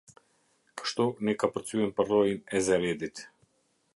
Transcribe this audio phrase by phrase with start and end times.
[0.81, 3.25] Kështu ne kapërcyem përroin e Zeredit.